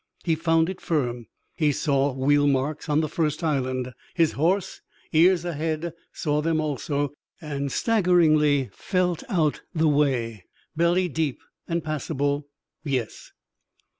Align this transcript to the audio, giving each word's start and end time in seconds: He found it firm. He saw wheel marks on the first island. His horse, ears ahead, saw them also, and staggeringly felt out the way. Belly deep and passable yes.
He 0.23 0.33
found 0.33 0.67
it 0.67 0.81
firm. 0.81 1.27
He 1.55 1.71
saw 1.71 2.11
wheel 2.15 2.47
marks 2.47 2.89
on 2.89 3.01
the 3.01 3.07
first 3.07 3.43
island. 3.43 3.93
His 4.15 4.31
horse, 4.31 4.81
ears 5.13 5.45
ahead, 5.45 5.93
saw 6.11 6.41
them 6.41 6.59
also, 6.59 7.13
and 7.39 7.71
staggeringly 7.71 8.71
felt 8.73 9.21
out 9.29 9.61
the 9.75 9.87
way. 9.87 10.45
Belly 10.75 11.07
deep 11.07 11.37
and 11.67 11.83
passable 11.83 12.47
yes. 12.83 13.31